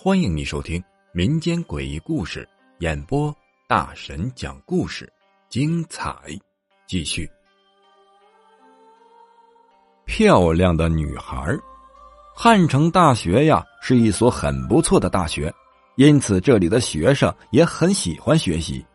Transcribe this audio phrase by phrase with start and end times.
[0.00, 3.34] 欢迎你收听民间诡异故事演播，
[3.66, 5.12] 大神讲故事，
[5.48, 6.14] 精彩
[6.86, 7.28] 继续。
[10.06, 11.52] 漂亮的女孩，
[12.34, 15.52] 汉城大学呀是一所很不错的大学，
[15.96, 18.86] 因此这里的学生也很喜欢学习。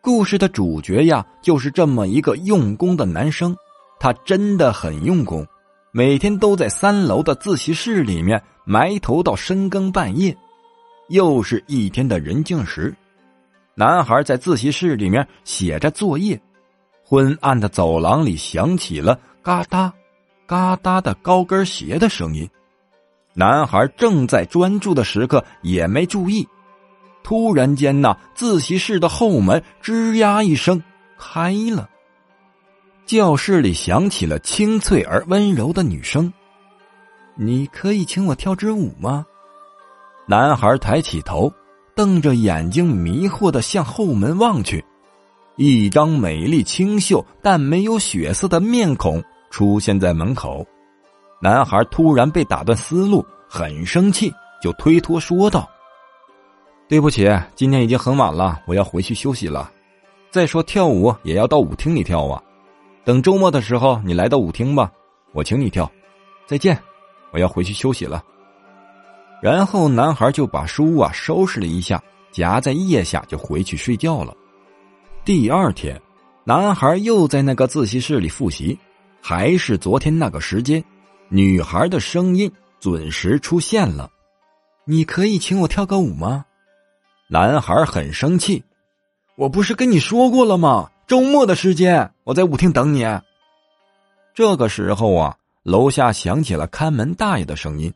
[0.00, 3.54] 故事的主角呀就是这么一个用功的男生，
[3.98, 5.46] 他真的很用功，
[5.92, 10.36] 每天都在三楼的自习室里面埋头到深更半夜。
[11.08, 12.94] 又是一天的人静时，
[13.74, 16.40] 男孩在自习室里面写着作业。
[17.04, 19.92] 昏暗的走廊里响起了嘎哒、
[20.44, 22.48] 嘎哒的高跟鞋的声音。
[23.32, 26.48] 男孩正在专注的时刻，也没注意。
[27.22, 30.82] 突然间，那自习室的后门吱呀一声
[31.16, 31.88] 开了。
[33.06, 36.32] 教室里响起了清脆而温柔的女声
[37.38, 39.24] ：“你可以请我跳支舞吗？”
[40.26, 41.52] 男孩抬起头，
[41.94, 44.84] 瞪着眼睛，迷惑的向后门望去。
[45.54, 50.66] 一张美丽清秀但没有血色的面孔出现在门口。
[51.40, 55.70] 男孩突然被打断思路，很生气，就推脱说道
[56.88, 59.70] ：“对不起，今天已经很晚了，我要回去休息了。
[60.28, 62.42] 再说跳舞也要到舞厅里跳啊。
[63.06, 64.90] 等周末的时候你来到舞厅吧，
[65.32, 65.88] 我请你跳。
[66.44, 66.76] 再见，
[67.30, 68.20] 我要回去休息了。”
[69.40, 74.36] 然后男孩就把书啊收拾了一下，夹在腋下就回去睡觉了。
[75.24, 76.02] 第二天，
[76.42, 78.76] 男孩又在那个自习室里复习，
[79.22, 80.82] 还是昨天那个时间，
[81.28, 82.50] 女孩的声音
[82.80, 84.10] 准时出现了
[84.84, 86.44] ：“你可以请我跳个舞吗？”
[87.30, 88.64] 男孩很生气
[89.38, 90.90] ：“我不是跟你说过了吗？
[91.06, 93.06] 周末的时间我在舞厅等你。”
[94.34, 97.90] 这个时候啊，楼下响起了看门大爷的声音。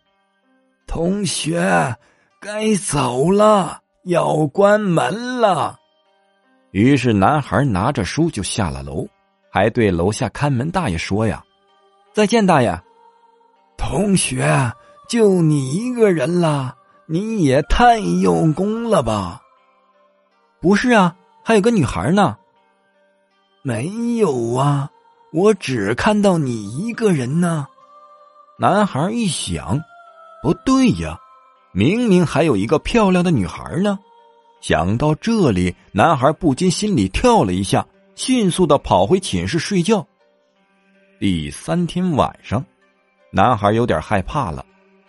[0.86, 1.94] 同学，
[2.40, 5.78] 该走了，要关门了。
[6.70, 9.06] 于是男孩拿着书就下了楼，
[9.50, 11.44] 还对楼下看门大爷说：“呀，
[12.14, 12.80] 再见，大爷。”
[13.76, 14.72] 同学，
[15.08, 16.76] 就你一个人了，
[17.06, 19.42] 你也太用功了吧？
[20.60, 22.38] 不是啊，还有个女孩呢。
[23.62, 24.90] 没有啊，
[25.32, 27.66] 我只看到你一个人呢。
[28.58, 29.80] 男孩一想。
[30.42, 31.20] 不对呀，
[31.70, 33.98] 明明还有一个漂亮的女孩呢。
[34.62, 40.06] 想到这里，男孩不禁心里跳了一下，迅速的跑回寝室睡觉。
[41.18, 42.64] 第三天晚上，
[43.30, 44.64] 男孩有点害怕了，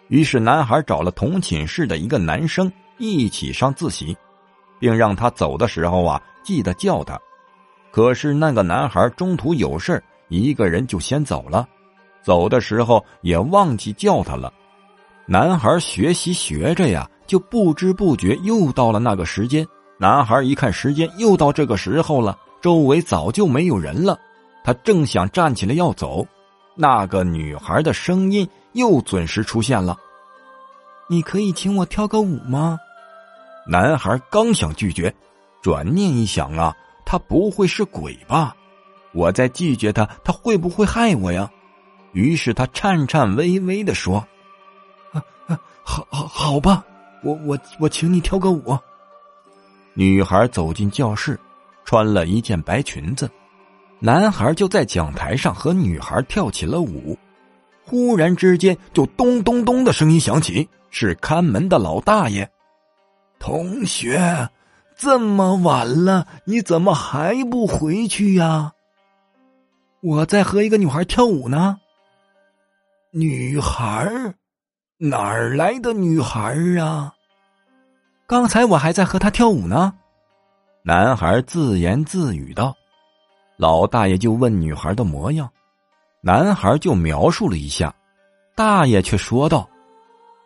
[0.09, 4.17] 于是男孩找了同寝室的一个男生一起上自习，
[4.79, 7.17] 并让他走的时候啊记得叫他。
[7.91, 11.67] 可是那个男孩中途有事一个人就先走了，
[12.23, 14.51] 走的时候也忘记叫他了。
[15.25, 19.67] 男孩学习学着呀，就不知不觉又到了那个时间。
[19.97, 24.19] 男孩一看时间，又到这个时候了，周围早就没有人了。
[24.63, 26.25] 他正想站起来要走，
[26.75, 29.97] 那个女孩的声音又准时出现了
[31.07, 32.79] ：“你可以请我跳个舞吗？”
[33.67, 35.13] 男孩刚想拒绝，
[35.61, 36.75] 转念一想啊，
[37.11, 38.55] 他不会是鬼吧？
[39.11, 41.51] 我再拒绝他，他会不会害我呀？
[42.13, 44.25] 于是他颤颤巍巍的说。
[45.83, 46.85] 好好好吧，
[47.21, 48.77] 我我我请你跳个舞。
[49.93, 51.37] 女孩走进教室，
[51.83, 53.29] 穿了一件白裙子，
[53.99, 57.19] 男孩就在讲台上和女孩跳起了舞。
[57.83, 62.49] 忽然之间，就咚咚咚的声音响起，是看门的老大爷。
[63.37, 64.47] 同学，
[65.01, 68.73] 这么晚了，你怎么还不回去呀？
[69.99, 71.79] 我在和一个女孩跳舞呢。
[73.09, 74.35] 女孩。
[74.99, 77.15] 哪儿来的女孩啊？
[78.27, 79.95] 刚才我还在和她跳舞呢。
[80.83, 82.75] 男孩自言自语道
[83.57, 85.49] ：“老大爷就问女孩的模样，
[86.21, 87.91] 男孩就描述了一下。
[88.53, 89.67] 大爷却说道：‘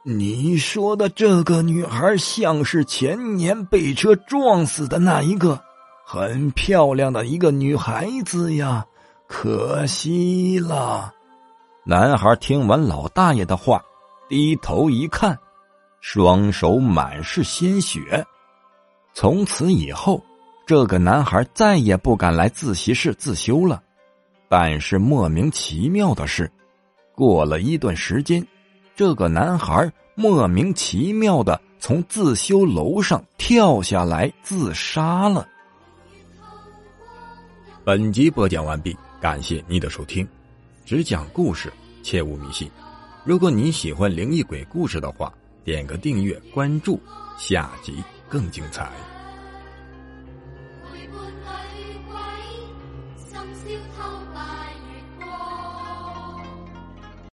[0.07, 5.59] 你说的这个女孩像是前年被车撞死的那一个，
[6.05, 8.85] 很漂亮的一个女孩子呀，
[9.25, 11.11] 可惜了。’
[11.83, 13.83] 男孩听完老大爷的话。”
[14.29, 15.37] 低头一看，
[16.01, 18.25] 双手满是鲜血。
[19.13, 20.23] 从此以后，
[20.65, 23.81] 这个男孩再也不敢来自习室自修了。
[24.49, 26.51] 但是莫名其妙的是，
[27.13, 28.43] 过了一段时间，
[28.95, 35.45] 这个男孩莫名其妙的从自修楼上跳下来自杀了。
[37.83, 40.25] 本集播讲完毕，感谢你的收听。
[40.85, 41.71] 只讲故事，
[42.03, 42.71] 切勿迷信。
[43.25, 45.33] 如果你喜欢灵异鬼故事的话，
[45.65, 46.97] 点个订阅关注，
[47.37, 48.89] 下集更精彩。